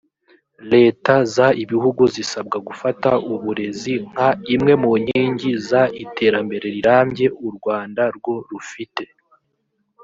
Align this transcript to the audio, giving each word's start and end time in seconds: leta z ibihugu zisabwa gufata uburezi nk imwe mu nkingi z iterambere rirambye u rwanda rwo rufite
leta 0.71 1.13
z 1.33 1.35
ibihugu 1.63 2.03
zisabwa 2.15 2.57
gufata 2.67 3.09
uburezi 3.33 3.93
nk 4.09 4.19
imwe 4.55 4.73
mu 4.81 4.91
nkingi 5.01 5.49
z 5.67 5.69
iterambere 6.03 6.65
rirambye 6.75 7.27
u 7.47 7.49
rwanda 7.55 8.03
rwo 8.17 8.35
rufite 8.49 9.03